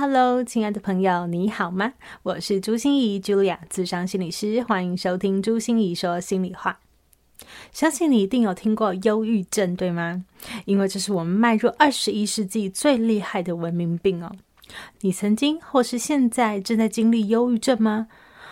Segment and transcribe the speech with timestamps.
[0.00, 1.92] Hello，亲爱的朋友，你好吗？
[2.22, 6.80] 我是朱心仪 Julia，咨商心理师，欢迎收听朱心仪说心里话。
[7.70, 10.24] 相信你一定有听过忧郁症，对吗？
[10.64, 14.32] 因为这是我们迈入二十一世纪最厉害的文明病哦。
[15.02, 18.06] 你曾经或是现在正在经历忧郁症吗？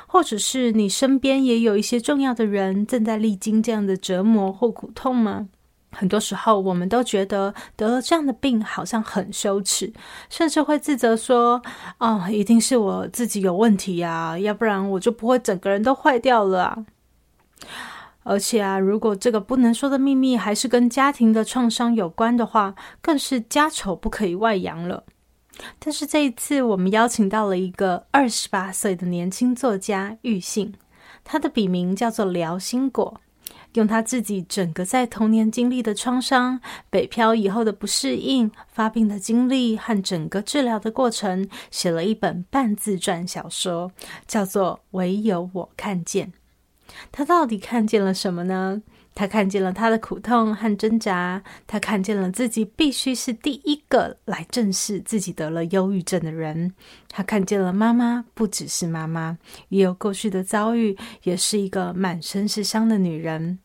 [0.07, 5.49] 或者是你身边也有一些重要的人正在历经这样的折磨或苦痛吗？
[5.91, 9.93] 很多时候，我们都觉得得了这样的病好像很羞耻，
[10.29, 11.63] 甚至会自责说
[11.99, 16.85] ：“哦，一定是我自己有问题呀，要不然我就不会整个人都坏掉了。”
[18.25, 25.05] 而且啊，如果这个不能说的秘密还是跟家庭的创伤有关的话，更是家丑不可以外扬了。
[25.79, 30.75] 但是这一次，我们邀请到了一个二十八岁的年轻作家玉信，
[31.25, 33.21] 他的笔名叫做辽心果。
[33.75, 43.93] 用他自己整个在童年经历的创伤、北漂以后的不适应、发病的经历和整个治疗的过程，写了一本半自传小说，
[44.27, 46.29] 叫做《唯有我看见》。
[47.13, 48.83] 他到底看见了什么呢？
[49.19, 56.73] 他看见了他的苦痛和挣扎，他看见了自己必须是第一个来正视自己得了忧郁症的人。
[57.09, 59.37] 他看见了妈妈不只是妈妈，
[59.71, 63.59] 也有过去的遭遇，也是一个满身是伤的女人。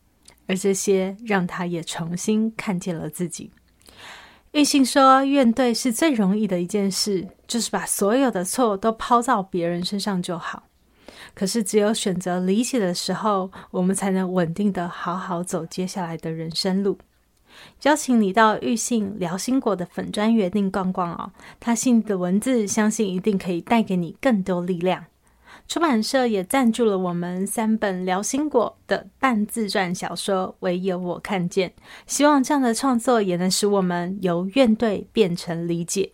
[0.48, 3.52] 而这些让他也重新看见了自己。
[4.50, 10.64] 玉信说：“怨怼是最容易的一件事，就是把所有的错都抛到别人身上就好。
[11.34, 16.98] 可是，只有选择理解的时候，我们才能稳定的好好走接下来的人生路。”
[17.82, 25.04] 邀请你到玉信辽心果的粉专园丁逛逛哦，他信的文字，相信一定可以带给你更多力量。
[25.68, 31.70] 出版社也赞助了我们三本辽心果的半自传小说《唯有我看见》，
[32.06, 36.10] 希望这样的创作也能使我们由怨怼变成理解。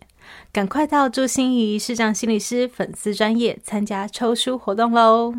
[0.51, 5.33] 赶快到朱芯仪视障心理师粉丝专业参加抽书活动喽！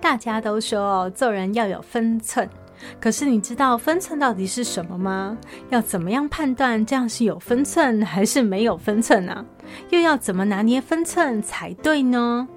[0.00, 2.48] 大家都说哦，做人要有分寸。
[2.98, 5.36] 可是你知道分寸到底是什么吗？
[5.68, 9.44] 要怎么样判断这样是有分寸还是没有分寸呢？
[9.90, 12.48] 又要怎么拿捏分寸才对呢？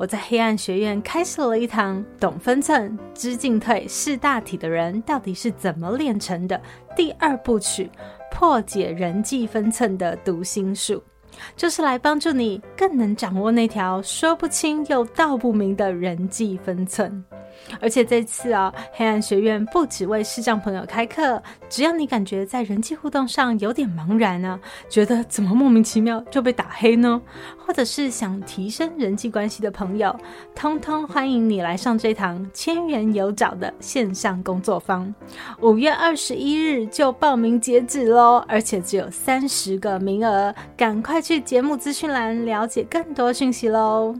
[0.00, 6.58] 我在黑暗学院开设了一堂懂分寸、知进退、识大体的人到底是怎么练成的
[6.96, 7.90] 第二部曲，
[8.30, 11.02] 破解人际分寸的读心术，
[11.54, 17.22] 就是来帮助你更能掌握那条说不清又道不明的人际分寸。
[17.80, 27.20] 而且这次啊，黑暗学院不只为视障朋友开课，只要你感觉在人际互动上有点茫然啊，觉得怎么莫名其妙就被打黑呢？
[27.58, 30.14] 或者是想提升人际关系的朋友，
[30.54, 35.14] 通通欢迎你来上这堂千元有找的线上工作坊。
[35.60, 44.16] 五月二十一日就报名截止喽，而且只有三十个名额，赶快去节目资讯栏了解更多讯息喽。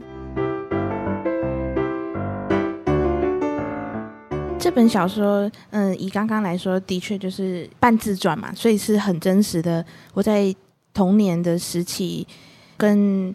[4.61, 9.83] 这本小说，嗯，以刚刚来说，的确就是半自传嘛，所以是很真实的。
[10.13, 10.55] 我在
[10.93, 12.27] 童年的时期，
[12.77, 13.33] 跟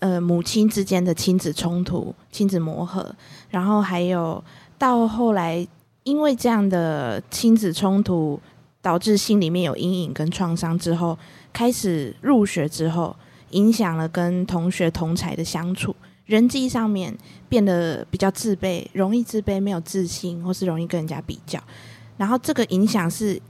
[0.00, 3.14] 呃母亲之间的亲子冲突、亲子磨合，
[3.50, 4.42] 然后还有
[4.76, 5.64] 到后来，
[6.02, 8.40] 因为这样的亲子冲突，
[8.82, 11.16] 导致心里面有阴影跟创伤之后，
[11.52, 13.14] 开始入学之后，
[13.50, 15.94] 影响了跟同学同才的相处。
[16.26, 17.16] 人际上面
[17.48, 21.62] 变得比较自卑，容易自卑，没有自信，或是容易跟人家比较。
[22.16, 23.40] 然后这个影响是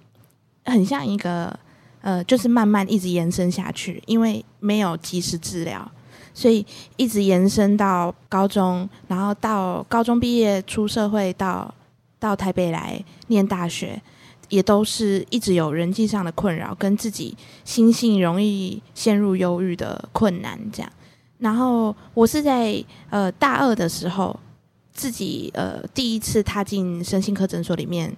[0.65, 1.57] 很像一个
[2.01, 5.91] 呃，就是慢慢一直延伸下去，因为没有及时治疗，
[6.35, 6.65] 所以
[6.97, 11.73] 一直延伸到高中，然后到高中毕业出社会，到
[12.19, 14.03] 到台北来念大学，
[14.49, 20.93] 也都是一直有人际上的困扰，跟自己心性容易陷入忧郁的困难这样。
[21.45, 24.35] 然后我是在呃大二的时候，
[24.95, 28.11] 自己呃第一次踏进身心科诊所里面，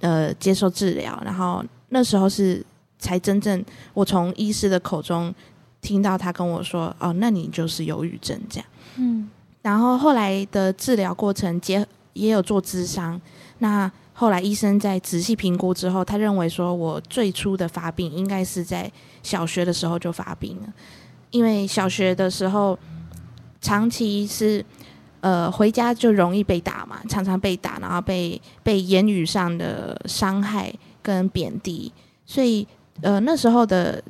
[0.00, 1.16] 呃接受治疗。
[1.24, 2.66] 然后那时候是
[2.98, 5.32] 才真正我从医师的口中
[5.80, 8.66] 听到他跟我说：“哦，那你就是忧郁症。”这样。
[8.96, 9.30] 嗯。
[9.62, 13.20] 然后后来的治疗过程结也有做咨商。
[13.58, 18.90] 那后来医生在仔细评估之后，他认为说我最初的发病应该是在
[19.22, 20.72] 小学的时候就发病了。
[21.34, 22.78] 因为小学的时候
[23.60, 24.64] 长期是
[25.20, 30.72] 呃回家就容易被打嘛，常常被打，然后被被言语上的伤害
[31.02, 31.92] 跟贬低，
[32.24, 32.64] 所以
[33.02, 34.00] 呃那时候的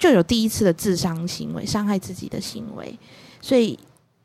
[0.00, 2.98] 就有第一次的自伤行为，伤害自己的行为，
[3.40, 3.78] 所以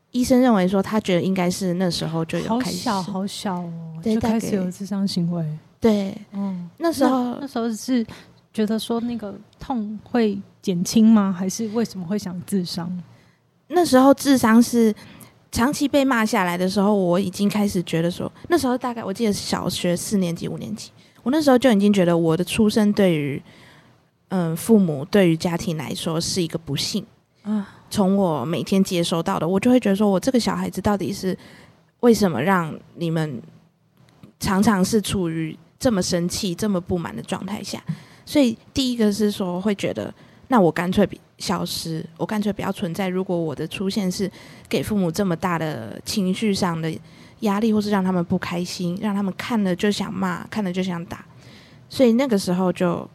[0.09, 3.71] 医生认为说他觉得应该是那时候就有开始，好小好小哦，
[4.01, 5.45] 对，就开始有自伤行为，
[5.79, 8.03] 对，嗯，那时候那，那时候是
[8.53, 10.39] 觉得说那个痛会。
[10.63, 11.29] 减轻吗？
[11.37, 12.89] 还是为什么会想自伤？
[13.67, 14.95] 那时候智商是
[15.51, 20.89] 长期被骂下来的时候，我已经开始觉得说，那时候大概我记得是小学四年级、五年级，
[21.21, 23.43] 我那时候就已经觉得我的出生对于
[24.29, 27.05] 嗯父母、对于家庭来说是一个不幸
[27.41, 27.67] 啊。
[27.89, 31.37] 从我每天接收到的，我就会觉得说我这个小孩子到底是
[31.99, 33.41] 为什么让你们
[34.39, 37.83] 常常是处于这么生气、这么不满的状态下？
[38.25, 40.13] 所以第一个是说会觉得。
[40.49, 41.07] 那我干脆
[41.39, 43.07] 消失，我干脆不要存在。
[43.07, 44.29] 如果我的出现是
[44.69, 46.93] 给父母这么大的情绪上的
[47.39, 51.25] 压力，或是让他们不开心，让他们看了就想骂，看了就想打，
[51.89, 53.09] 所以那个时候就，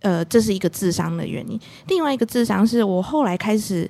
[0.00, 1.60] 呃，这是一个智商的原因。
[1.86, 3.88] 另外一个智商是我后来开始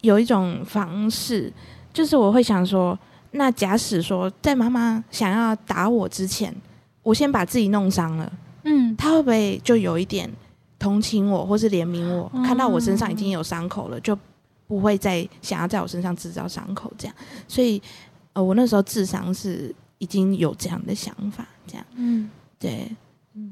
[0.00, 1.52] 有一种方式，
[1.92, 2.98] 就是我会想说，
[3.32, 6.52] 那假使说在妈妈想要打我之前，
[7.04, 8.32] 我先把自己弄伤了，
[8.68, 10.30] 嗯，他会不会就有一点？
[10.78, 14.16] 同情我，或是怜悯我，看到我身上已经有伤口了，就
[14.68, 16.92] 不会再想要在我身上制造伤口。
[16.96, 17.16] 这样，
[17.48, 17.82] 所以，
[18.32, 22.30] 呃，我那时候智商是已经有这样的想法，这样，嗯，
[22.60, 22.88] 对。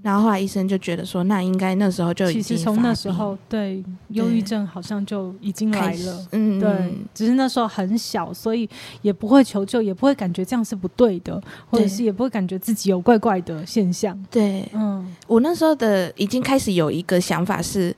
[0.03, 8.69] 然后后来医生就觉得说，那应该那时候就已经，其实从那时候，对，忧郁症好像就已经来了，嗯，对，只是那时候很小，所以
[9.03, 14.17] 也不会求救，也不会感觉这样是不对的，或者是也不会感觉自己有怪怪的现象。
[14.31, 17.94] 对，嗯，我那时候的已经开始有一个想法是，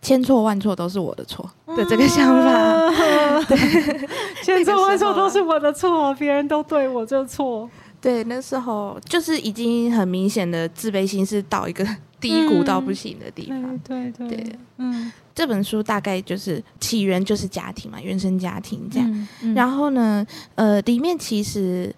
[0.00, 2.52] 千错万错都是我的错的这个想法，
[2.88, 4.08] 嗯、对，
[4.42, 7.68] 千错万错都是我的错，别人都对我就错。
[8.00, 11.86] 对，那时候就是已经很明显的自卑心是到一个
[12.20, 13.74] 低谷到不行的地方。
[13.74, 19.10] 嗯、对对对，嗯，这本书大概就是起源就是家庭嘛，原生家庭这样。
[19.10, 21.94] 嗯嗯、然后呢，呃，里面其实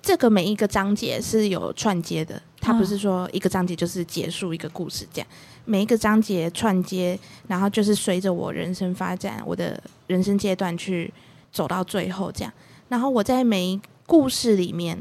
[0.00, 5.28] 这个每一个章节是有串接的，它不是说一个章节就是结束一个故事这样，
[5.64, 11.12] 每一个章节串接，然后就是随着我人生发展，我的人生阶段去
[11.52, 12.52] 走到最后这样。
[12.88, 14.98] 然后我在每一故事里面，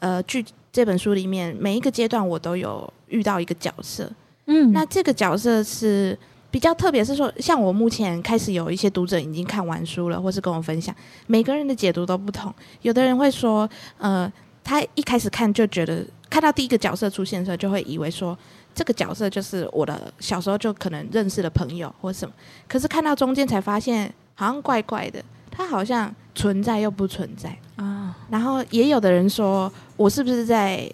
[0.00, 4.12] 呃，剧这本书里面每一个阶段，我都有遇到一个角色。
[4.44, 6.16] 嗯，那这个角色是
[6.50, 10.94] 比较特别，是说，像我目前开始有一些读者已经看完书了，或是跟我分享，
[11.26, 12.52] 每个人的解读都不同。
[12.82, 14.30] 有的人会说，呃，
[14.62, 18.36] 他一开始看就觉得看到第一个角色出现的时候，就会以为说
[18.74, 22.34] 这个角色就是我的小时候就可能认识的朋友或什么。
[22.68, 27.54] 可是看到中间才发现，好像怪怪的，他好像存在又不存在。
[27.76, 30.90] 啊，然后也有的人说，我是不是在，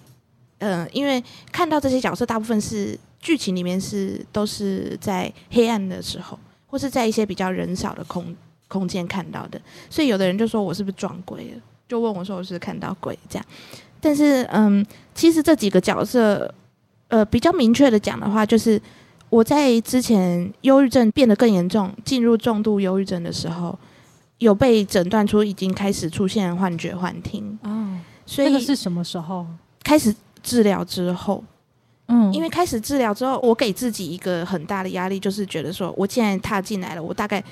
[0.58, 1.22] 呃，因为
[1.52, 8.34] 看到这些角色，大部分是剧情里面是都是在黑暗的时候，或是在一些比较人少的空
[8.66, 13.46] 空间看到的，所以有的人就说我是不是撞鬼了，就问我说我是看到鬼这样。
[14.00, 14.84] 但是，嗯，
[15.14, 16.52] 其实这几个角色，
[17.06, 18.81] 呃，比较明确的讲的话，就是
[19.31, 23.79] 我在之前忧郁症变得更严重，进入重度忧郁症的时候。
[24.38, 29.46] 有被诊断出已经开始出现幻觉、幻听哦，所以那个是什么时候？
[29.82, 31.43] 开始治疗之后，
[32.08, 37.43] 嗯，因为开始治疗之后，我给自己一个很大的压力，就是觉得说，我既然踏进来了，我大概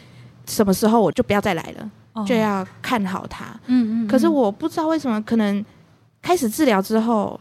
[0.47, 3.47] 什么时候我就不要再来了，哦、就要看好它。
[3.67, 4.09] 嗯，嗯嗯。
[4.09, 5.65] 可是我不知道为什么，可能
[6.21, 7.41] 开始治疗之后，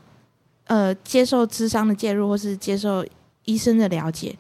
[0.68, 3.06] 呃，接受智商的介入，或是接受
[3.44, 4.34] 医生的了解，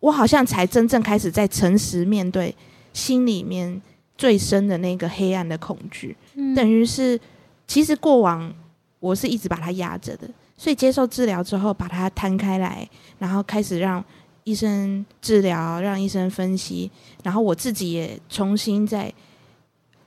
[0.00, 2.52] 我好像才真正开始在诚实面对
[2.92, 3.80] 心里面。
[4.20, 7.18] 最深的那个黑暗的恐惧，嗯、等于是
[7.66, 8.52] 其实过往
[8.98, 12.86] 我是一直把它压着的，所以接受治疗之后，把它摊开来，
[13.18, 14.04] 然后开始让
[14.44, 16.90] 医生治疗，让医生分析，
[17.22, 19.10] 然后我自己也重新再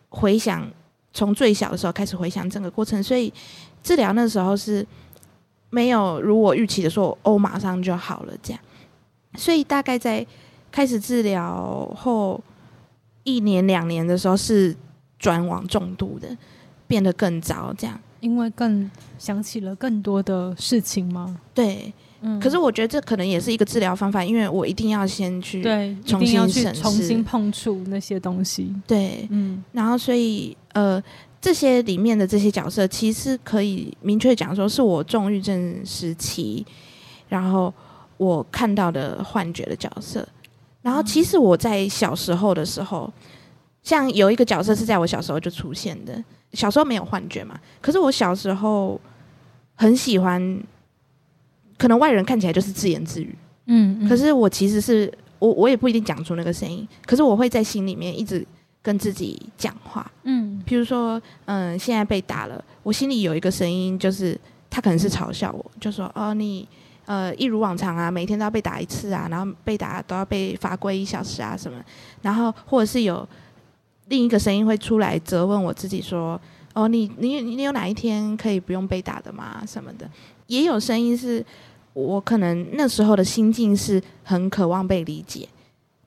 [0.09, 0.63] 回想，
[1.11, 3.33] 从最小的时候开始回想整个过程，所以
[3.81, 4.85] 治疗那时候是
[5.71, 8.61] 没有如我预期的说哦，马上就好了这样，
[9.37, 10.23] 所以大概在
[10.71, 12.39] 开始治疗后。
[13.23, 14.75] 一年两年的时候是
[15.17, 16.27] 转往重度的，
[16.87, 21.39] 变得更糟，这样，因为更想起了更多的事情吗？
[21.53, 22.39] 对，嗯。
[22.39, 28.73] 可是我觉得这可能也是一个治疗方法，因为我一定要先去对，重新审视，重新碰触那些东西。
[28.85, 29.63] 对，嗯。
[29.71, 31.01] 然后，所以呃，
[31.39, 36.65] 这些里面的这些角色，其实可以明确讲说，是我重郁症时期，
[37.29, 37.73] 然后
[38.17, 40.27] 我看到的幻觉的角色。
[40.83, 43.11] 然后其实我在小时候的时候，
[43.81, 46.23] 像有一个角色是在我小时候就出现的。
[46.51, 49.01] 小时候没有幻觉嘛，可是我小时候
[49.73, 50.61] 很喜欢，
[51.79, 53.35] 可能外人看起来就是自言自语，
[53.65, 58.45] 嗯，嗯，可是我其实是我我也不一定讲出那个声音，可是我会在心里面一直
[58.83, 66.67] 跟自己讲话，嗯，比如说，嗯，现在被打了，我心里有一个声音，就是他可能是嘲笑我，就说哦你。
[67.05, 71.77] 呃，一如往常啊，每天都要被打一次啊，然后被打都要被罚跪一小时啊什么，
[72.21, 73.27] 然后或者是有
[74.07, 76.39] 另一个声音会出来责问我自己说，
[76.73, 79.61] 哦，你你你有哪一天可以不用被打的吗？
[79.67, 80.09] 什么的，
[80.47, 81.45] 也有声音是
[81.91, 85.45] 我可能那时候的心境是很渴望被理解，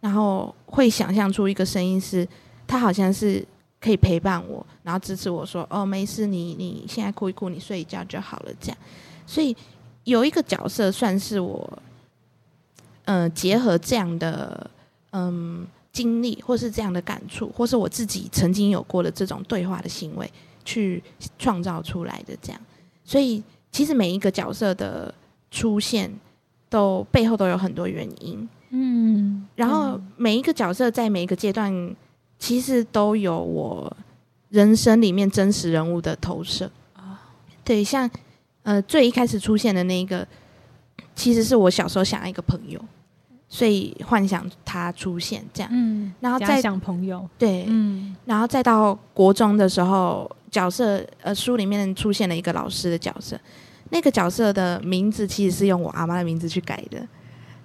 [0.00, 2.26] 然后会想象出一个声音是，
[2.66, 3.46] 他好像是
[3.80, 8.78] 可以陪伴我，然后支持我说，哦，没事，你你现在哭一哭，你睡一觉就好了，这样，
[9.26, 9.54] 所以。
[10.06, 11.82] 有一个角色算是我，
[13.06, 14.70] 嗯、呃，结合这样的
[15.10, 20.32] 嗯经历，或是这样的感触，或是我自己曾经有过的这种对话的行为，
[20.64, 21.02] 去
[21.40, 22.60] 创造出来的这样。
[23.04, 25.12] 所以，其实每一个角色的
[25.50, 26.08] 出现，
[26.70, 28.48] 都背后都有很多原因。
[28.70, 31.96] 嗯，然后每一个角色在每一个阶段，
[32.38, 33.96] 其实都有我
[34.50, 37.20] 人生里面真实人物的投射啊。
[37.64, 38.08] 对，像。
[38.66, 40.26] 呃，最一开始出现的那一个，
[41.14, 42.84] 其实是我小时候想要一个朋友，
[43.48, 45.70] 所以幻想他出现这样。
[45.72, 53.38] 嗯，然后再想朋友，对，嗯，然后再到国中的时候，角色呃书里面出现了一个老师的角色，
[53.90, 57.06] 那个角色的名字其实是用我阿妈的名字去改的，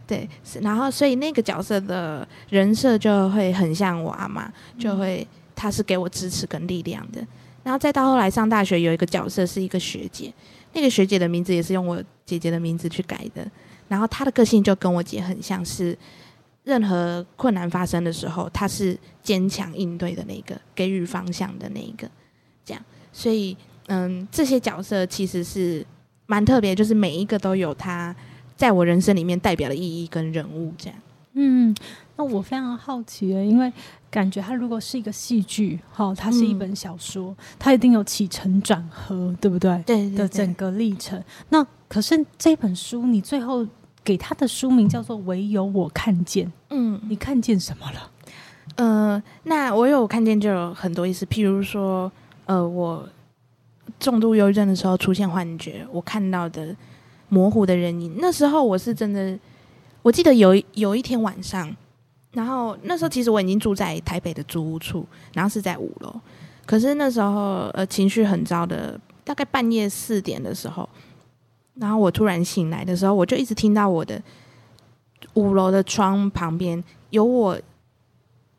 [0.05, 0.29] 对，
[0.61, 7.25] 然后所以那个角色的人设就会很像我阿妈，就会他是给我支持跟力量的。
[7.63, 10.31] 然后再到后来上大学，有一个角色是一个学姐。
[10.73, 13.45] 那个学姐的名字也是用我姐姐的名字去改的，
[13.87, 15.97] 然后她的个性就跟我姐很像，是
[16.63, 22.09] 任何困难发生的时候，她是坚强应对的那个，给予方向的那一个，
[22.63, 22.83] 这样。
[23.11, 23.55] 所以，
[23.87, 25.85] 嗯，这些角色其实是
[26.25, 28.15] 蛮特别，就是每一个都有他
[28.55, 30.99] 在我人生里面代表的意义跟人物，这样。
[31.33, 31.75] 嗯，
[32.15, 33.71] 那我非常好奇，因为。
[34.11, 39.71] 感觉它如果是一个戏剧，哈，它是一本小说，嗯、它一定有起承转合，对不对？
[39.85, 41.23] 对，对，对的整个历程。
[41.47, 43.65] 那可是这本书，你最后
[44.03, 46.45] 给它的书名叫做《唯有我看见》。
[46.71, 48.11] 嗯，你看见什么了？
[48.75, 52.11] 呃，那我有看见就有很多意思，譬如说，
[52.45, 53.07] 呃，我
[53.97, 56.75] 重度忧郁症的时候出现幻觉，我看到的
[57.29, 58.17] 模糊的人影。
[58.19, 59.39] 那时候我是真的，
[60.01, 61.73] 我记得有有一天晚上。
[62.31, 66.13] 然后那时候其实我已经住在台北的租屋处，然后是在五楼。
[66.65, 70.87] 可是那时候呃情绪很糟的，大概半夜四点的时候，
[71.75, 74.21] 然后我突然醒来的时候，我就一直听到我的
[75.33, 77.59] 五楼的窗旁边有我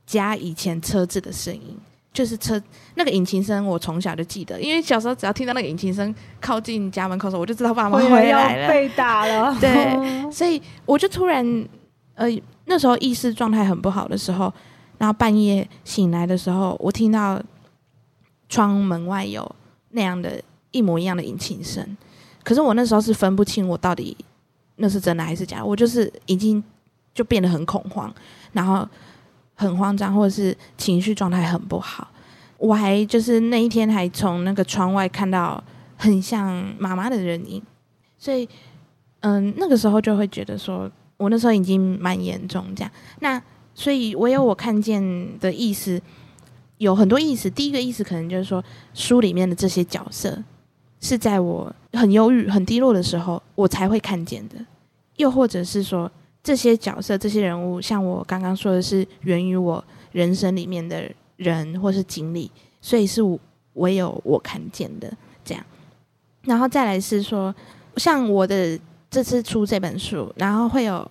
[0.04, 1.78] 家以前车子的声音，
[2.12, 2.60] 就是车
[2.96, 9.56] 那个引擎声，我从小就记得，因为小时候只要听到那个引擎声靠近家门口的时候，我就知道爸妈回来了，被打了。
[9.58, 9.96] 对，
[10.30, 11.66] 所以我就突然
[12.14, 12.28] 呃。
[12.64, 14.50] 那时候意识状态很不好的时候，
[14.96, 17.42] 然后半夜醒来的时候，我听到
[18.48, 19.44] 窗门外有
[19.90, 20.40] 那样的
[20.70, 21.84] 一模一样的引擎声，
[22.44, 24.16] 可是我那时候是分不清我到底
[24.76, 26.62] 那是真的还是假的，我就是已经
[27.12, 28.14] 就变得很恐慌，
[28.52, 28.88] 然后
[29.54, 32.08] 很慌张，或者是情绪状态很不好。
[32.58, 35.62] 我还就是那一天还从那个窗外看到
[35.96, 37.60] 很像妈妈的人影，
[38.16, 38.48] 所以
[39.20, 40.88] 嗯，那个时候就会觉得说。
[41.22, 43.40] 我那时候已经蛮严重，这样，那
[43.76, 45.00] 所以唯有我看见
[45.38, 46.02] 的意思
[46.78, 47.48] 有很多意思。
[47.48, 48.62] 第一个意思可能就是说，
[48.92, 50.42] 书里面的这些角色
[51.00, 54.56] 是在我很忧郁、很低落的时候，我才会看见的；
[55.16, 56.10] 又或者是说，
[56.42, 62.50] 这些角色、这些人物，像我刚刚说的是源于我人生里面的人或是经历，
[62.80, 63.38] 所以是我
[63.74, 65.12] 唯有我看见的
[65.44, 65.64] 这样。
[66.42, 67.54] 然后再来是说，
[67.96, 68.76] 像我的。
[69.12, 71.06] 这次出这本书，然后会有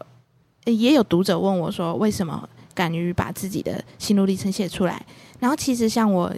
[0.66, 5.06] 也有读者问我说：“为什么敢于把自己的心路历程写出来？”
[5.40, 6.34] 然后其实像我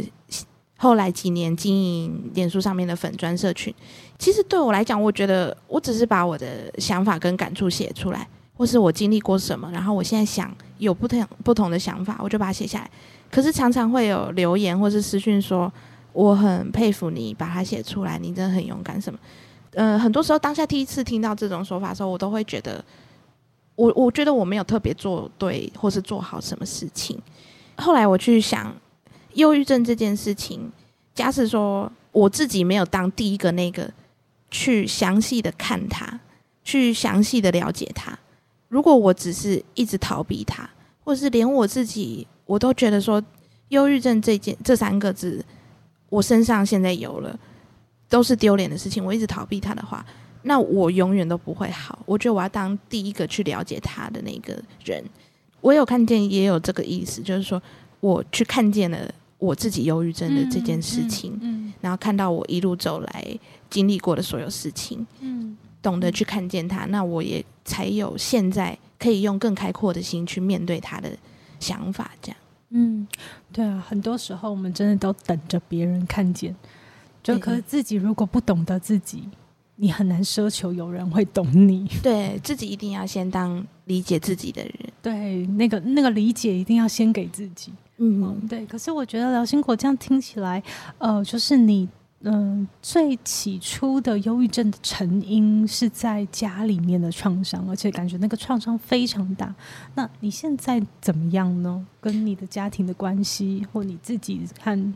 [0.75, 3.73] 后来几年经营脸书上面的粉专社群，
[4.19, 8.27] 其实对我来讲，我觉得我只是把我的想法跟感触写出来，
[8.57, 12.91] 或是我经历过什么，然后我现在想有不同不同的想法，我就把它写下来。
[13.31, 15.71] 可是常常会有留言或是私讯说
[16.11, 19.17] ：“我很佩服你把它写出来，你真的很勇敢。”什么？
[19.73, 22.83] 呃，很多时候当下第一次听到这种说法的时候，我都会觉得，
[23.75, 27.19] 我我觉得我没有特别做对或是做好什么事情。
[27.75, 28.75] 后来我去想，
[29.33, 30.71] 忧郁症这件事情，
[31.15, 33.91] 假使说我自己没有当第一个那个
[34.51, 36.19] 去详细的看它，
[36.63, 38.15] 去详细的了解它，
[38.69, 40.69] 如果我只是一直逃避它，
[41.03, 43.21] 或是连我自己，我都觉得说，
[43.69, 45.43] 忧郁症这件这三个字，
[46.09, 47.39] 我身上现在有了，
[48.13, 49.03] 都是丢脸的事情。
[49.03, 50.05] 我一直逃避他的话，
[50.43, 51.97] 那我永远都不会好。
[52.05, 54.53] 我觉得我要当第一个去了解他的那个
[54.85, 55.03] 人。
[55.61, 57.59] 我有看见，也有这个意思，就是说
[58.01, 71.09] 我去看见了我自己忧郁症的这件事情，嗯嗯嗯、然后看到我一路走来经历过的所有事情，嗯、懂得去看见他，那我也才有现在可以用更开阔的心去面对他的
[71.59, 72.37] 想法，这样。
[72.69, 73.07] 嗯，
[73.51, 76.55] 对啊，很多时候我们真的都等着别人看见，
[77.23, 79.23] 就可是自己如果不懂得自己，
[79.77, 81.87] 你很难奢求有人会懂你。
[82.03, 84.73] 对，自己一定要先当理解自己的人。
[85.01, 87.71] 对，那个那个理解一定要先给自己。
[87.97, 88.65] 嗯，嗯，对。
[88.65, 90.61] 可是我觉得辽心果这样听起来，
[90.99, 91.87] 呃，就是你。
[92.25, 99.53] 嗯，最起初的忧郁症的成因是在家里面的创伤，而且感觉那个创伤非常大。
[99.95, 101.85] 那你现在怎么样呢？
[101.99, 104.93] 跟你的家庭的关系，或你自己和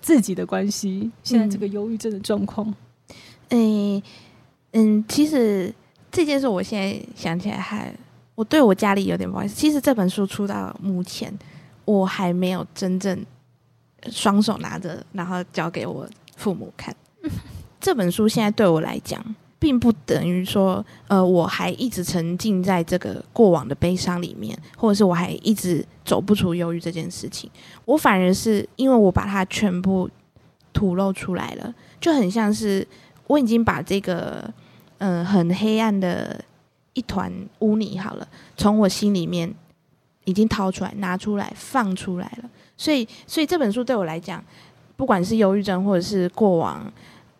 [0.00, 2.74] 自己的关系，现在这个忧郁症的状况？
[3.50, 4.02] 嗯
[4.72, 5.74] 嗯，其实
[6.10, 7.94] 这件事我现在想起来还，
[8.34, 9.54] 我对我家里有点不好意思。
[9.54, 11.30] 其实这本书出到目前，
[11.84, 13.22] 我还没有真正
[14.10, 16.08] 双手拿着，然后交给我。
[16.36, 16.94] 父母看
[17.80, 19.22] 这本书，现在对我来讲，
[19.58, 27.50] 并不等于说，呃，我还一直沉浸在这个过往的悲伤里面，或者是我还一直走不出忧郁这件事情。
[27.84, 30.08] 我反而是因为我把它全部
[30.72, 32.86] 吐露出来了，就很像是
[33.26, 34.48] 我已经把这个，
[34.98, 36.40] 嗯、很黑暗的
[36.94, 39.52] 一团污泥，好了，从我心里面
[40.24, 42.48] 已经掏出来、拿出来、放出来了。
[42.76, 44.42] 所以，所以这本书对我来讲。
[45.02, 46.80] 不管是忧郁症，或者是过往，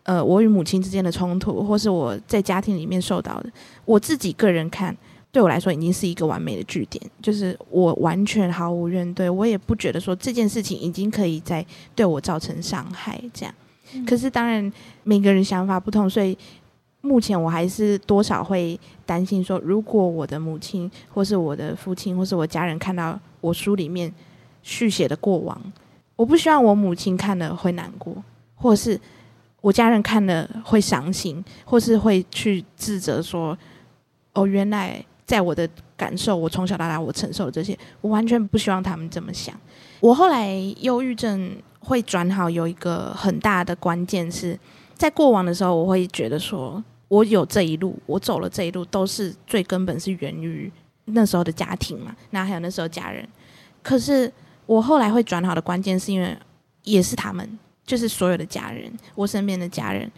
[0.03, 3.49] 呃，我与母亲之间的冲突，或是我在家庭里面受到的，
[3.85, 4.93] 我自己个人看，
[5.31, 11.65] 对我来说已经是一个完美的据点，就是我完全毫无怨怼，我也不觉得说这件事情已经可以再
[11.95, 13.17] 对我造成伤害。
[13.33, 13.55] 这样，
[13.93, 14.69] 嗯、可是当然
[15.03, 16.37] 每个人想法不同，所以
[16.99, 24.13] 目前我还是多少会担心说，如果我的母亲，或是我的父亲，或是我家人看到我书里面
[24.63, 25.57] 续写的过往。
[26.15, 28.15] 我不希望我母亲看了会难过，
[28.55, 28.99] 或是
[29.61, 33.57] 我家人看了会伤心，或是会去自责说
[34.33, 39.59] ：“哦，原来在我的感受，我从小到大我承受这些，我完全不希望他们这么想。”
[39.99, 44.57] 我后来忧郁症会转好，有一个很大的关键是
[44.95, 50.71] 在过往的时候，我会觉得说我有这一路，我走了这一路，都是最根本是源于
[51.05, 53.27] 那时候的家庭嘛，那还有那时候家人，
[53.81, 54.31] 可是。
[54.65, 56.37] 我后来会转好的关键是因为
[56.83, 57.47] 也是他们，
[57.85, 60.09] 就是所有的家人，我身边的家人。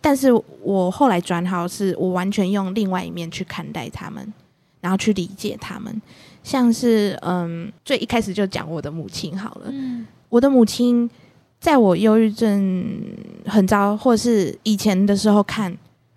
[0.00, 0.28] 但是
[0.60, 4.32] 我后来转好，是我完全用另外一面去看待他们，
[4.80, 6.02] 然后去理解他们。
[6.42, 9.66] 像是嗯，最一开始就讲我的母亲好了。
[9.68, 11.08] 嗯，我的母亲
[11.60, 13.00] 在我忧郁症
[13.46, 15.72] 很糟，或是以前的时候看，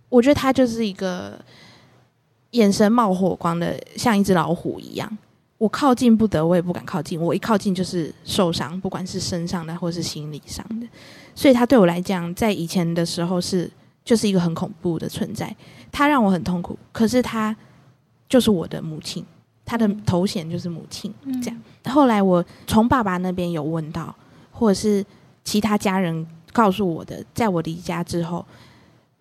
[0.10, 1.40] 我觉得她就是一个
[2.52, 5.18] 眼神冒火光的，像一只老虎一样。
[5.66, 7.20] 我靠近不得，我也不敢靠近。
[7.20, 10.88] 我一靠近就是受伤，不管是身上的或是心理上的。
[11.34, 13.68] 所以他对我来讲，在以前的时候是
[14.04, 15.54] 就是一个很恐怖的存在。
[15.92, 17.56] 他让我很痛苦，可是他
[18.30, 19.26] 就是我的母亲，
[19.66, 21.12] 他的头衔就是母亲。
[21.42, 21.60] 这样。
[21.86, 24.16] 后来我从爸爸那边有问到，
[24.52, 25.04] 或者是
[25.44, 28.46] 其他家人告诉我的，在我离家之后，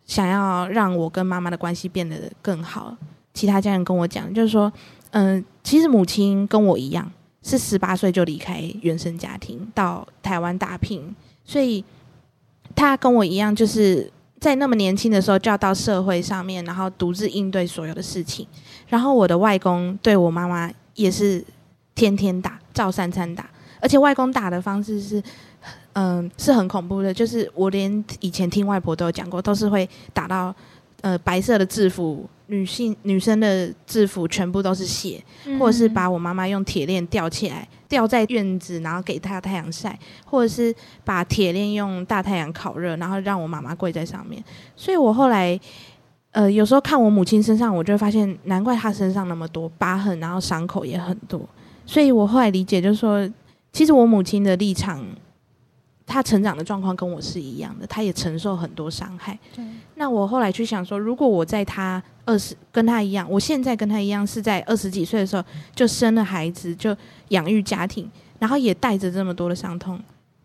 [0.04, 2.94] 想要让我跟妈妈的关系变得更好。
[3.32, 4.70] 其他家人跟我讲，就是说。
[5.14, 7.08] 嗯、其实母亲跟我一样，
[7.40, 11.84] 是十八岁就离开原生家庭到台湾打拼，所以
[12.74, 18.44] 她跟我一样，就是在那么年轻的时候就要到社会上面，然后独自应对所有的事情。
[18.88, 21.44] 然后我的外公对我妈妈也是
[21.94, 23.48] 天天打，照三餐打，
[23.80, 25.22] 而且外公打的方式是，
[25.92, 30.54] 嗯、是很恐怖的，就是我连以前听外婆都有讲过，都是会打到
[31.04, 32.24] 呃白色的制服。
[32.48, 40.72] 女性女生的制服全部都是血，嗯、或者是把我妈妈用铁链吊起来，吊在院子，然后给她太阳晒，或者是
[41.04, 44.44] 把铁链用大太阳烤热，然后让我妈妈跪在上面。
[44.76, 45.58] 所以我后来，
[46.32, 51.40] 呃，有时候看我母亲身上，我就会发现，难怪她身上那么多疤痕，然后伤口也很多。
[51.86, 53.26] 所以我后来理解，就是说，
[53.72, 55.02] 其实我母亲的立场。
[56.06, 59.38] 他成长的状况跟我是一样的，他也承受很多伤害。
[59.54, 59.64] 对。
[59.96, 66.96] 那我后来去想说，如果我在他二十跟他一样，我现在跟他一样是在二十几岁的时候就生了孩子，就
[67.28, 70.00] 养育家庭，然后也带着这么多的伤痛，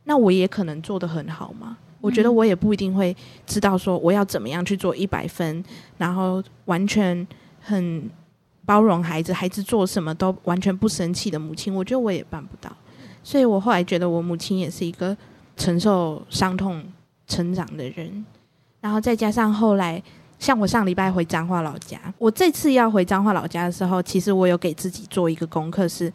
[0.05, 1.77] 那我也可能做得很好吗？
[2.01, 3.13] 我觉得我也不一定会
[3.45, 5.61] 知道说我要怎么样去做一百分，
[5.97, 7.27] 然后完全
[7.59, 8.09] 很
[8.65, 12.71] 包容孩子，孩子做什么都完全不生气的母亲，我觉得我也办不到。
[13.21, 15.15] 所以我后来觉得我母亲也是一个
[15.59, 16.81] 承受伤痛
[17.27, 18.25] 成长的人，
[18.79, 20.01] 然后再加上后来，
[20.39, 26.11] 像我上礼拜回彰化老家，我这次要回彰化老家的时候，其实我有给自己做一个功课，是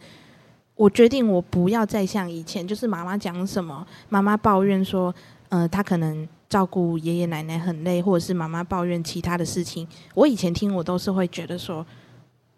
[0.75, 5.13] 我决定我不要再像以前，就是妈妈讲什么，妈妈抱怨说，
[5.49, 11.85] 呃，她可能照顾爷爷奶奶很累，或者是妈妈抱怨其他的事情，我以前听我都是会觉得说，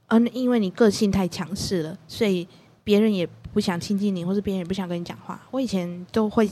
[0.07, 2.47] 嗯、呃，因为你个性太强势了，所以
[2.83, 5.39] 别人也不想亲近你，或是别人也不想跟你讲话。
[5.51, 6.49] 我以前都会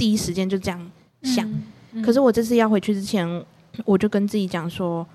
[0.00, 0.90] 第一时间就这样
[1.22, 1.46] 想，
[2.02, 3.44] 可是我这次要回去之前。
[3.84, 5.06] 我就跟自己讲说，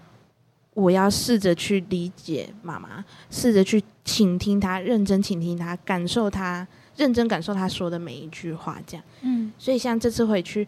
[0.74, 9.06] 我要试着去理解妈妈，试着去倾听她，认真倾听她，感受她，认真感受她说的每一句话，这样。
[9.22, 9.52] 嗯。
[9.60, 10.66] 所以像这次回去，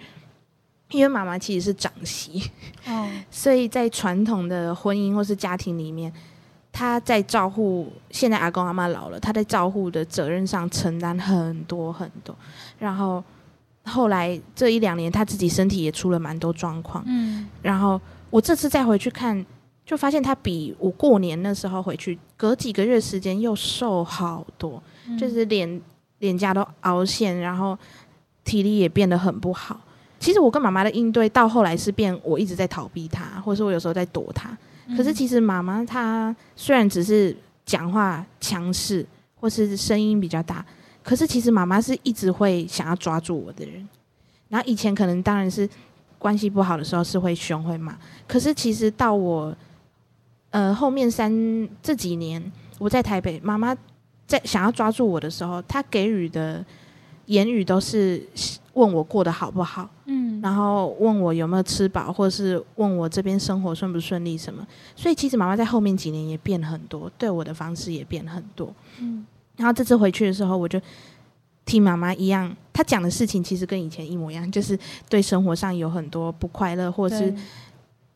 [0.91, 2.51] 因为妈妈其实是长媳，
[2.85, 6.11] 哦， 所以在传统的婚姻或是家庭里面，
[6.73, 12.35] 她在照顾现在阿公阿妈老了，她在照顾的责任上承担很多很多，
[12.77, 13.23] 然后。
[13.87, 17.03] 后来这一两年，他自己身体也出了蛮多状况。
[17.07, 19.45] 嗯，然后我这次再回去看，
[19.85, 25.81] 就发现他比我过年那时候回去，隔几个月时间又瘦好多，嗯、就是脸
[26.19, 27.77] 脸颊都凹陷，然后
[28.43, 29.79] 体力也变得很不好。
[30.19, 34.55] 其实我跟妈妈的应对到后来是变，我一直在逃避他，或者是我有时候在躲他。
[34.95, 39.05] 可是其实妈妈她虽然只是讲话强势，
[39.39, 40.65] 或是声音比较大。
[41.07, 43.87] 可是其实妈妈是一直会想要抓住我的人，
[44.49, 45.67] 然后以前可能当然是
[46.19, 49.55] 关系不好的时候是会凶会骂，可是其实到我
[50.49, 51.31] 呃后面三
[51.81, 53.73] 这几年我在台北，妈妈
[54.25, 56.65] 在想要抓住我的时候，她给予的
[57.27, 58.21] 言语都是
[58.73, 69.25] 问我过得好不好，嗯，然后问我有没有吃饱，或者是问我这边生活顺不顺利什么，所以其实妈妈在后面几年也变很多，对我的方式也变很多，嗯。
[69.57, 70.79] 然后这次回去的时候，我就
[71.65, 74.77] 听妈妈一样，她讲的事情其实跟以前一模一样，就是
[75.09, 77.33] 对生活上有很多不快乐，或者是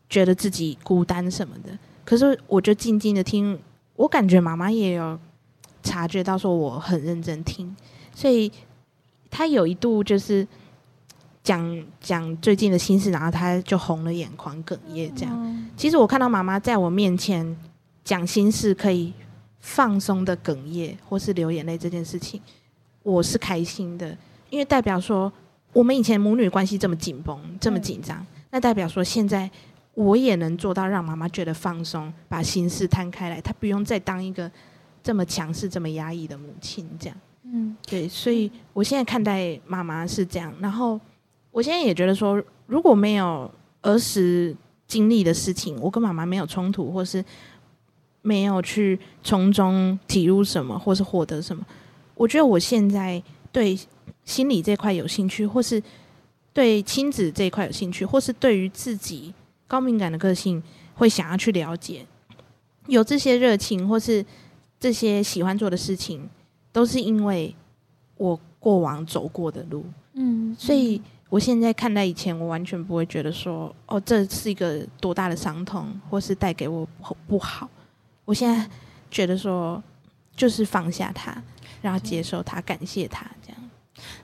[0.08, 1.78] 觉得自己孤单什么的。
[2.06, 3.60] 可是我就静静的听，
[3.96, 5.20] 我感觉妈妈也有
[5.84, 7.76] 察觉到说我很认真听，
[8.14, 8.52] 所以
[9.30, 10.48] 她有一度就是
[11.44, 15.70] 讲讲最近的心事，然后她就红了眼眶，哽咽这样。
[15.76, 17.58] 其实我看到妈妈在我面前
[18.04, 19.12] 讲心事，可以。
[19.62, 22.42] 放松的哽咽或是流眼泪这件事情，
[23.04, 24.18] 我是开心的，
[24.50, 25.32] 因为代表说
[25.72, 29.50] 我们以前母女关系这么紧绷、这么紧张，那代表说现在
[29.94, 34.52] 我也能做到让妈妈觉得放松，把心事摊开来，她不用再当一个
[35.04, 36.90] 这么强势、这么压抑的母亲。
[37.00, 41.00] 这样，嗯，对，所以我现在看待妈妈是这样，然后
[41.52, 43.50] 我现在也觉得说，如果没有
[43.84, 44.56] 儿时
[44.88, 47.24] 经历的事情，我跟妈妈没有冲突，或是。
[48.22, 51.66] 没有去从中体悟什么，或是获得什么。
[52.16, 53.78] 我觉得我现在对
[54.26, 55.82] 心理这块有兴趣，或是
[56.54, 59.34] 对亲子这一块有兴趣，或是对于自己
[59.68, 60.62] 高敏感的个性
[60.94, 62.06] 会想要去了解，
[62.88, 64.24] 有这些热情，或是
[64.80, 66.30] 这些喜欢做的事情，
[66.72, 67.56] 都是因为
[68.18, 69.84] 我过往走过的路。
[70.14, 76.88] 嗯，所以我现在看待以前，我完全不会觉得说，哦，这是一个多大的伤痛，或是带给我
[77.28, 77.70] 不好。
[78.26, 78.70] 我现在
[79.10, 79.82] 觉得说，
[80.36, 81.42] 就是放下他，
[81.82, 83.58] 然后接受他，感谢他，这样。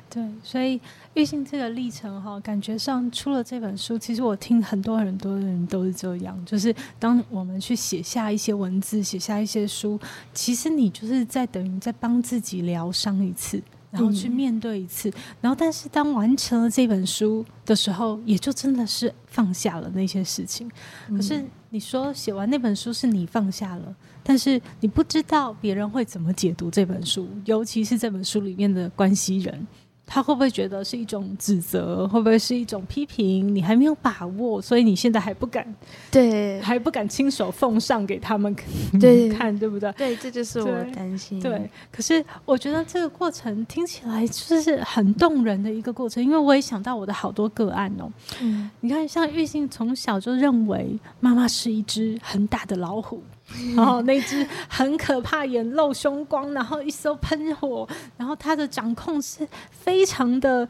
[0.09, 0.79] 对，所以
[1.15, 9.99] 玉信这个历程哈，感觉上出了这本书，其实我听很多很多人都是这样，就是当我们去写下一些文字，写下一些书，
[10.33, 13.61] 其实你就是在等于在帮自己疗伤一次。
[13.97, 20.69] 然后去面对一次，然后但是当完成了这本书的时候，也就真的是放下了那些事情。
[21.09, 29.67] 可是你说写完那本书是你放下了，但是你不知道别人会怎么解读这本书，尤其是这本书里面的关系人。
[30.09, 32.07] 他会不会觉得是一种指责？
[32.07, 33.53] 会不会是一种批评？
[33.53, 35.75] 你还没有把握，所以你现在还不敢，
[36.09, 38.55] 对，还不敢亲手奉上给他们
[38.99, 39.91] 对看，对不对？
[39.91, 41.39] 对，这就是我担心。
[41.41, 48.09] 对，可是我觉得这个过程听起来就是很动人的一个过程，因为我也想到我的好多个案哦。
[48.41, 53.21] 嗯，你看，像玉信从小就认为妈妈是一只很大的老虎。
[53.75, 60.67] 然后那只很可怕，眼露凶光，然后一艘喷火，然后他的掌控是非常的，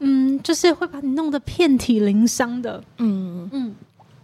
[0.00, 3.74] 嗯，就是会把你弄得遍体鳞伤的，嗯嗯。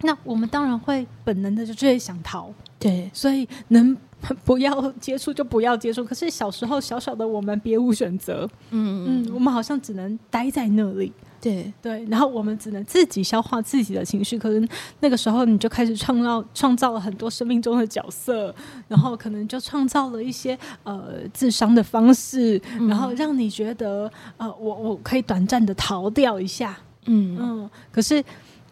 [0.03, 3.97] 那我们当然会本能的就最想逃，对，所以能
[4.45, 6.05] 不要接触就不要接触。
[6.05, 11.13] 可是小时候小小的我们别无选择，嗯嗯，我们好像只能待在那里。
[11.41, 14.39] 对对，然后我们只能自己消化自己的情绪。
[14.39, 14.69] 可能
[15.01, 18.55] 那个时候你就开始创造创造了很多生命中的角色，
[18.87, 26.79] 然后可能就创造了一些呃自伤的方式，嗯、然后让你觉得呃我我可以短暂的逃掉一下。
[27.07, 27.71] 嗯嗯。
[27.91, 28.23] 可是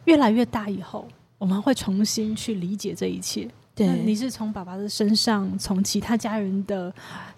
[0.05, 1.09] 越来越大以后，
[1.41, 3.49] 我们会重新去理解这一切。
[3.75, 6.93] 对，你是从爸爸的身上，从其他家人的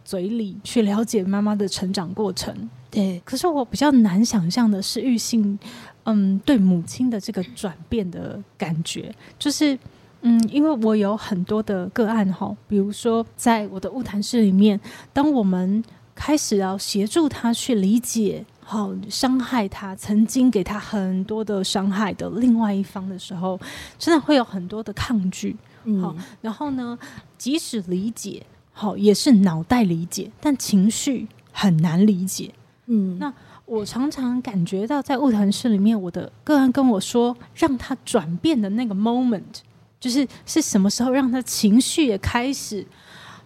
[0.04, 2.52] 嘴里去了解妈妈的成长过程。
[2.90, 5.56] 对，可是我比较难想象的是玉信，
[6.02, 9.78] 嗯，对母亲的这个转变的感觉，就是，
[10.22, 14.80] 嗯，因为我有很多的个案哈，比如说在我的物谈室里面，
[15.12, 23.60] 当我们开始要协助他去理解，好伤害他，曾经给他很多的伤害的另外一方的时候，
[23.98, 25.54] 真的会有很多的抗拒，
[26.00, 26.98] 好，然后呢，
[27.36, 32.50] 即使理解，好，也是脑袋理解，但情绪很难理解。
[32.86, 33.30] 嗯，那
[33.66, 39.60] 我常常感觉到在物谈室里面，我的个案跟我说，让他转变的那个 moment，
[40.00, 42.86] 就是是什么时候让他情绪也开始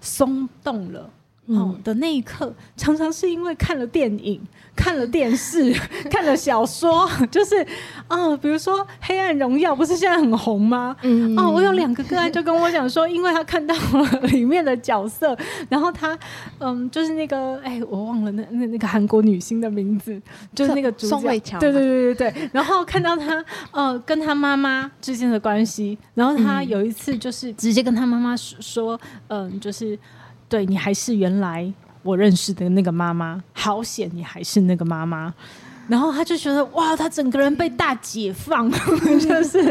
[0.01, 1.11] 松动了。
[1.47, 4.41] 哦、嗯、的那一刻，常常是因为看了电影、
[4.75, 5.73] 看了电视、
[6.11, 7.57] 看了小说， 就是
[8.09, 10.97] 啊、哦，比如说《黑暗荣耀》，不是现在很红吗？
[11.03, 16.19] 嗯，哦，我有两个个案就跟我讲说，因为他看到了里面的角色，然后他
[16.59, 20.21] 嗯，就是那个哎，我忘了那那那个韩国女星的名字，
[20.53, 21.11] 就是那个主角。
[21.11, 29.97] 宋慧乔，对对对对对，然后看到他呃跟他妈妈之间的关系，然后他有一次就是直接跟他妈妈说，嗯，就是。
[30.49, 35.35] 对，你还是原来我认识的那个妈妈，好险你还是那个妈妈。
[35.89, 38.69] 然后他就觉得哇，他整个人被大解放，
[39.23, 39.63] 就是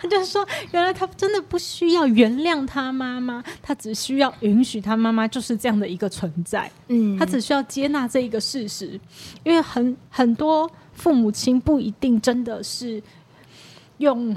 [0.00, 6.70] 他就说，原来他真的不需要原谅他妈妈，他只需要允许他妈妈就是这样的一个存在。
[6.86, 9.00] 嗯，他只需要接纳这一个事实，
[9.42, 13.02] 因为很很多父母亲不一定真的是
[13.98, 14.36] 用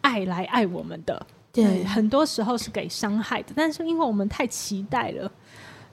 [0.00, 1.24] 爱来爱我们的。
[1.52, 5.30] 对，很多时候是给伤害的，但是因为我们太期待了，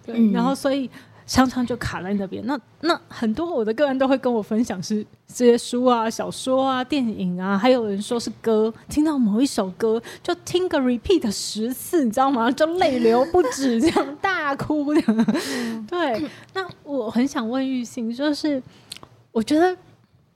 [0.05, 0.89] 对，嗯、然后所以
[1.27, 2.41] 常常就卡在那边。
[2.45, 12.49] 那那很多我的个人都会跟我分享是这些书啊、小说啊、电影啊，还有人说是歌，听到某一首歌就听个 repeat 十次，你知道吗？
[12.49, 15.25] 就泪流不止，这样大哭这样。
[15.85, 18.63] 对，那我很想问玉信，就是
[19.33, 19.75] 我觉得。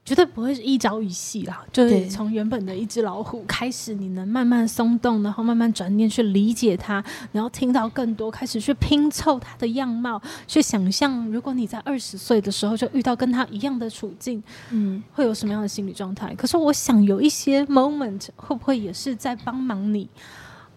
[0.06, 16.36] 绝对不会是一朝一夕啦，就是从原本的一只老虎开始，你能慢慢松动，然后慢慢转念去理解它，然后听到更多，开始去拼凑它的样貌，去想象，如果你在二十岁的时候就遇到跟他一样的处境，嗯，会有什么样的心理状态？
[16.36, 20.10] 可是我想有一些 moment 会不会也是在帮忙你？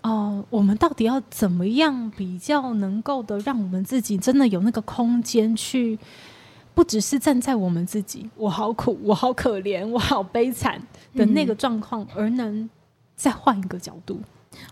[0.02, 5.98] 哦、呃，我们到底要怎么样比较能够的，让我们自己真的有那个空间去。
[6.76, 10.78] 不只是站在我们自己，我好苦，我好可怜，我好悲惨
[11.14, 12.68] 的那个状况，嗯、而能
[13.16, 14.20] 再换一个角度，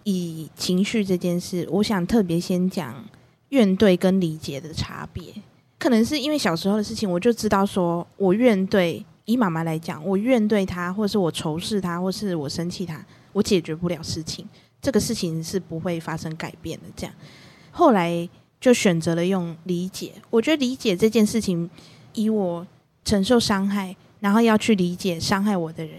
[0.03, 3.03] 以情绪这件事，我想特别先讲
[3.49, 5.33] 怨对跟理解的差别。
[5.79, 14.47] 可能是因为小时候的事情，我就知道说，我怨对，以妈妈来讲，我怨对她，或是我仇视她，或是我生气她，我解决不了事情，
[14.83, 16.85] 这个事情是不会发生改变的。
[16.95, 17.15] 这样，
[17.71, 18.29] 后来
[18.65, 20.13] 就选择了用理解。
[20.31, 21.69] 我觉得理解这件事情。
[22.17, 22.65] 以我
[23.05, 25.99] 承受伤害，然后要去理解伤害我的人，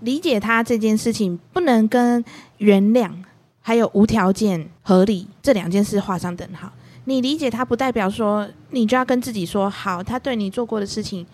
[0.00, 2.22] 理解他这件事情，不能跟
[2.58, 3.10] 原谅
[3.62, 6.70] 还有无条件合理这两件事画上等号。
[7.06, 11.26] 你理解他，不代表说你就要跟自己说好，他对你做过的事情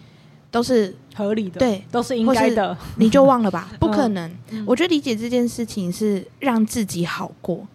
[0.48, 3.68] 都是合理的，对，都是应该的， 你就忘了吧？
[3.80, 4.30] 不可能。
[4.50, 7.66] 嗯，我觉得理解这件事情是让自己好过。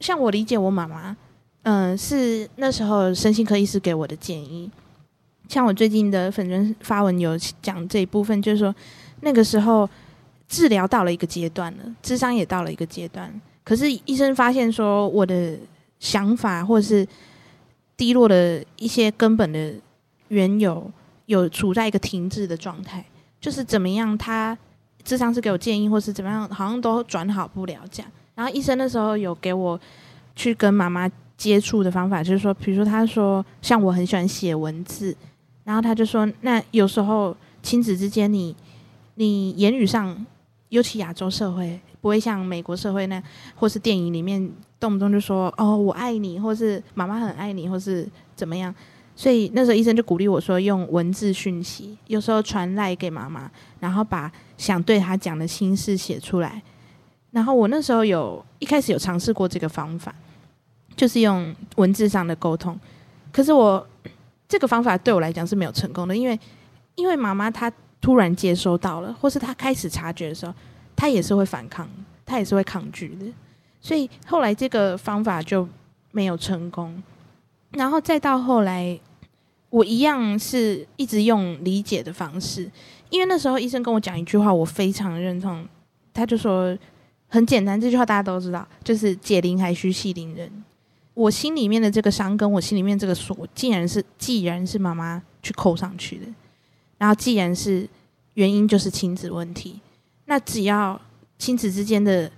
[0.00, 1.16] 像我理解我妈妈，
[1.64, 4.70] 嗯，是那时候身心科医师给我的建议。
[5.48, 8.74] 像我最近的粉专发文有讲这一部分，就是说
[9.20, 9.88] 那个时候
[10.48, 13.30] 治疗到了一个阶段了，智商也到了一个阶段，
[13.62, 15.58] 可是医生发现说我的
[15.98, 17.06] 想法或者是
[17.96, 19.74] 低落的一些根本的
[20.28, 20.90] 缘由
[21.26, 23.04] 有处在一个停滞的状态，
[23.40, 24.56] 就是怎么样他
[25.02, 28.10] 智商是给我建议或是怎么样，好像都转好不了这样。
[28.34, 29.78] 然后医生那时候有给我
[30.34, 35.16] 去跟妈妈接触的方法，就是说，比如说他说像我很喜欢写文字。
[35.64, 38.54] 然后他就说：“那有时候亲子之间你，
[39.14, 40.14] 你言语上，
[40.68, 43.22] 尤其亚洲社会，不会像美国社会那，
[43.54, 44.46] 或是电影里面
[44.78, 48.74] 动不动就说‘哦，我爱你’，或是‘妈妈很爱你’，或是怎么样。
[49.16, 56.60] 所以那时候医生就鼓励我说，用文字讯息，有时候传赖给妈妈，然后把想对她讲的心事写出来。
[57.30, 60.14] 然后我那时候有一开始有尝试过这个方法，
[60.96, 62.78] 就是用文字上的沟通。
[63.32, 63.86] 可是我
[64.48, 66.38] 这个方法对我来讲是没有成功的，因为
[66.94, 70.54] 因为妈妈她突然接收到了，或是她开始察觉的时候，
[70.94, 71.88] 她也是会反抗，
[72.24, 73.26] 她也是会抗拒的。
[73.80, 75.68] 所以后来这个方法就
[76.12, 77.02] 没有成功。
[77.72, 78.98] 然后再到后来，
[79.70, 82.70] 我一样是一直用理解的方式，
[83.10, 85.66] 因为那时候医生跟我讲一句话，我非常认同。
[86.12, 86.78] 他就说
[87.26, 90.48] 很简单，这句话大家都知道，就是解铃还须系铃人。
[91.14, 96.26] 我心里面的这个伤，跟我心里面这个锁，竟然是既然是妈妈去扣上去的，
[96.98, 97.88] 然后既然是
[98.34, 99.80] 原因就是亲子问题，
[100.26, 101.00] 那只要
[101.38, 102.30] 亲子之间的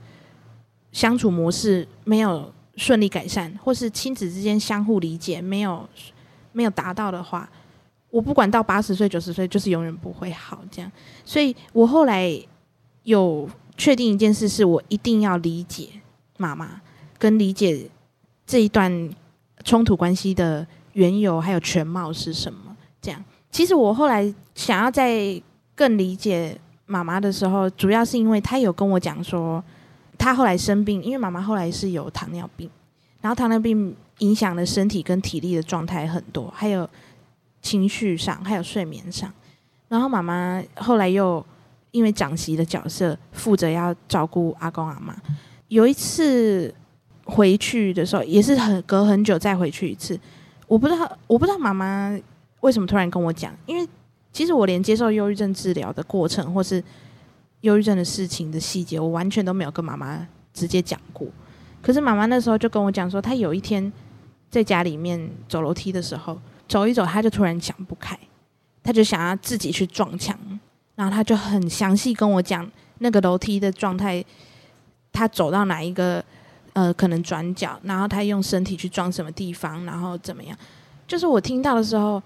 [0.93, 5.89] 相处模式没有顺利改善，或是亲子之间相互理解没有
[6.53, 7.49] 没有达到的话，
[8.11, 10.93] 我不管到八十岁九十岁，就是永远不会好这样。
[11.25, 12.31] 所以我后来
[13.05, 15.89] 有确定一件事，是我一定要理解
[16.37, 16.81] 妈妈，
[17.19, 17.89] 跟理解
[18.47, 19.11] 这一段
[19.65, 22.77] 冲突关系的缘由还有全貌是什么。
[23.03, 25.43] 这样，其实我后来想要再
[25.75, 29.63] 更理解妈妈的时候，主要是因为她有跟我讲说。
[30.19, 32.71] 她后来生病，因为妈妈后来是有糖尿病，
[33.21, 36.89] 然后糖尿病影响了身体跟体力的状态很多，还有
[37.61, 39.31] 情绪上，还有睡眠上。
[39.89, 41.45] 然后妈妈后来又
[41.91, 45.15] 因为长媳的角色，负责要照顾阿公阿妈。
[45.69, 46.75] 有一次
[47.27, 50.19] 回去的时候，也是很隔很久再回去一次，
[50.67, 52.17] 我不知道，我不知道妈妈
[52.61, 53.87] 为什么突然跟我讲，因为
[54.33, 56.83] 其实我连接受忧郁症治疗的过程，或是
[57.62, 61.27] 忧郁症的事情的细节，我完全都没有跟妈妈直接讲过。
[61.83, 63.93] 可是妈妈那时候就跟我讲说，她有一天
[64.49, 68.19] 在家里面走楼梯的时候，走一走，她就突然想不开，
[68.83, 70.39] 她就想要自己去撞墙，
[70.95, 74.25] 然后她就很详细跟我讲那个楼梯的状态，
[75.12, 76.25] 她走到哪一个
[76.77, 80.57] 呃可能转角，然后他用身体去撞什么地方，然后怎么样。
[81.09, 82.23] 就是我听到的时候，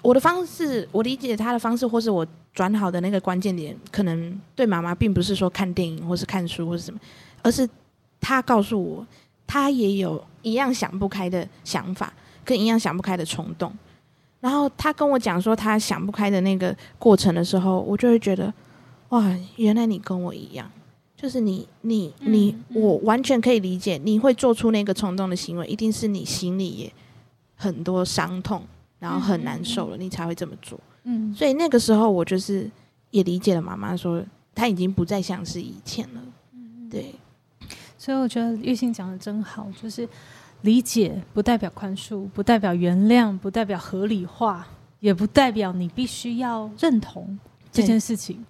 [0.00, 2.26] 我的方式，我理解他的方式，或是我。
[2.54, 7.00] 转好的那个关键点，可能对妈妈并不是说看电影或是看书或是什么，
[7.42, 7.66] 而是
[8.20, 9.06] 他告诉我，
[9.46, 12.12] 他也有一样想不开的想法，
[12.44, 13.72] 跟一样想不开的冲动。
[14.38, 18.52] 然后他跟我讲说他想不开的那个过程的时候，我就会觉得，
[19.08, 20.70] 哇，原来你跟我一样，
[21.22, 26.92] 就是你你你，我完全可以理解，你会做出那个冲动的行为，一定是你心里也
[27.54, 28.60] 很多伤痛，
[28.98, 30.76] 然后很难受了，你才会这么做。
[31.04, 32.68] 嗯，所以那个时候我就是
[33.12, 34.20] 也理解了妈妈说，
[34.52, 36.20] 她已经不再像是以前了。
[36.54, 37.14] 嗯，对。
[37.96, 40.08] 所以我觉得玉信讲的真好，就是
[40.62, 44.66] 理解不代表宽恕，不代表原谅，不代表合理化，
[44.98, 47.38] 也不代表你必须要认同
[47.70, 48.44] 这件事情。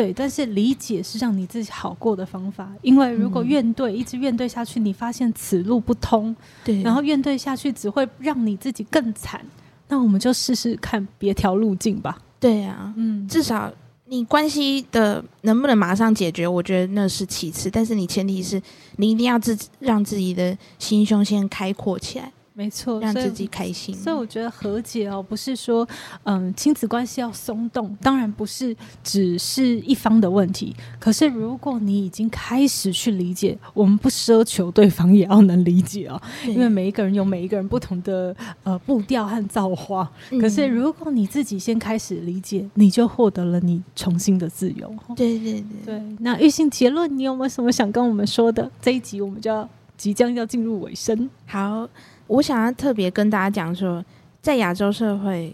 [0.00, 2.72] 对，但是理解是让你自己好过的方法。
[2.80, 6.34] 因为如果怨怼，一直怨对下去，你发现此路不通，
[6.64, 9.44] 对，然后怨对下去只会让你自己更惨。
[9.88, 12.16] 那我们就试试看别条路径吧。
[12.38, 13.70] 对啊，嗯，至少
[14.06, 17.70] 你关系的能不能马上解决，我觉得那是其次。
[17.70, 18.62] 但是你前提是
[18.96, 22.32] 你一定要自让自己的心胸先开阔起来。
[22.60, 23.94] 没错，让自己开心。
[23.94, 25.88] 所以我觉得和解哦，不是说
[26.24, 30.76] 嗯亲子关系要松动，当然不是只是一方的问题。
[30.98, 40.12] 可是如果你已经开始去理解，我们不奢求对方也要能理解哦，因为每一个人有每一个人不同的呃步调和造化。
[40.38, 44.94] 可是如果你自己先开始理解，你就获得了你重新的自由。
[45.16, 46.16] 对对对对。
[46.18, 48.70] 那玉信结论，你有没有什么想跟我们说的？
[48.82, 51.30] 这一集我们就要即将要进入尾声。
[51.46, 51.88] 好。
[52.30, 54.04] 我想要特别跟大家讲说，
[54.40, 55.52] 在亚洲社会，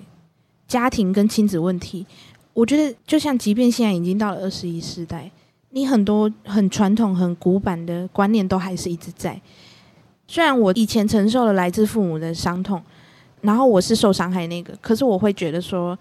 [0.68, 2.06] 家庭跟亲子问题，
[2.52, 5.30] 我觉得就像，即便现在已经到了二十一世代，
[5.70, 9.40] 你很多很传统、很古板的观念都还是一直在。
[10.28, 12.82] 虽然我以前承受了来自父母的伤痛，
[13.40, 15.98] 然后我是受伤害那个，可是我会觉得说，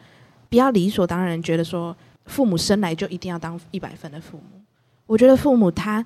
[0.49, 4.61] 不要理所当然觉得说，父母生来就一定要当一百分的父母。
[5.05, 6.05] 我觉得父母他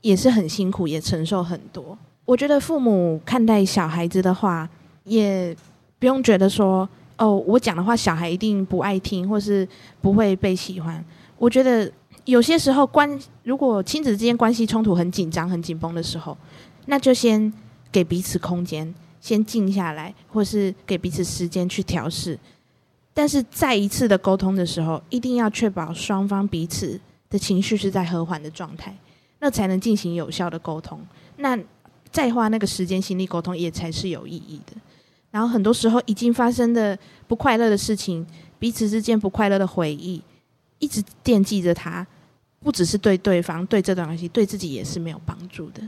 [0.00, 1.98] 也是很辛苦，也承受很多。
[2.24, 4.68] 我觉得父母看待小孩子的话，
[5.04, 5.54] 也
[5.98, 9.66] 不用觉得说哦，我讲的话小孩一定不爱听，或是
[10.00, 11.04] 不会被喜欢。
[11.36, 11.90] 我觉得
[12.24, 16.36] 有些时候关，如果亲子之间关系冲突很紧张、很紧绷的时候，
[16.86, 17.52] 那就先
[17.90, 22.38] 给彼此空间，先静下来，或是给彼此时间去调试。
[23.12, 28.96] 但是再一次的沟通的时候，一定要确保双方彼此的情绪是在和缓的状态，
[29.40, 30.98] 那才能进行有效的沟通。
[31.36, 31.58] 那
[32.12, 34.74] 再花那个时间心力沟通也才是有意义的。
[35.30, 36.96] 然后很多时候已经发生的
[37.26, 38.24] 不快乐的事情，
[38.58, 40.22] 彼此之间不快乐的回忆，
[40.78, 42.06] 一直惦记着他，
[42.60, 45.82] 不只是对对方、对这段关系，对自己也是没有帮助的。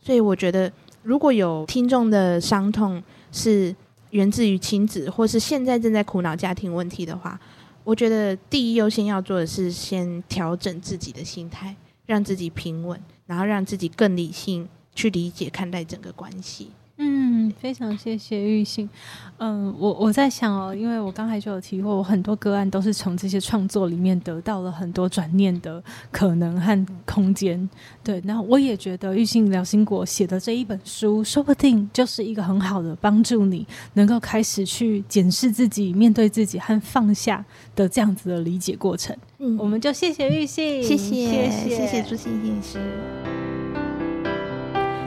[0.00, 0.72] 所以我觉得，
[1.02, 3.02] 如果有听众的伤痛
[3.32, 3.74] 是
[4.10, 7.40] 源自于亲子，或是现在正在苦恼家庭问题的话，
[7.82, 11.74] 我觉得第一优先要做的是先调整自己的心态，
[12.06, 16.70] 让自己平稳，然后让自己更理性去理解看待整个关系。
[16.96, 18.88] 嗯，非常谢谢玉信。
[19.38, 25.82] 嗯，我我在想哦，因为我刚才就有提过，我很多个案都是从这些创作里面得到了很多转念的
[26.12, 27.68] 可能和空间。
[28.04, 39.16] 对，那我也觉得玉信疗心国写的这一本书，说不定就是一个很好的帮助你能够开始去检视自己、面对自己和放下的这样子的理解过程。
[39.38, 43.53] 嗯，我们就谢谢玉信，谢谢谢谢谢谢朱心医师。